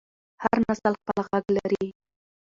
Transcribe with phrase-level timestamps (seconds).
[0.43, 1.85] هر نسل خپل غږ لري